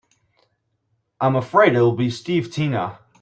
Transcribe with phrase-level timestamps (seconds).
[1.19, 2.97] I'm afraid it'll be Steve Tina.